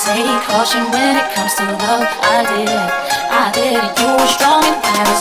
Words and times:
Take 0.00 0.24
caution 0.48 0.90
when 0.92 1.16
it 1.16 1.28
comes 1.34 1.54
to 1.56 1.64
love. 1.64 2.08
I 2.24 2.40
did 2.48 2.72
it, 2.72 2.90
I 3.28 3.52
did 3.52 3.76
it. 3.76 4.00
You 4.00 4.16
were 4.16 4.32
strong 4.32 4.64
and 4.64 4.96
I 4.96 5.04
was 5.12 5.19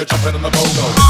you're 0.00 0.06
jumping 0.06 0.34
in 0.34 0.40
the 0.40 0.48
pogo. 0.48 1.09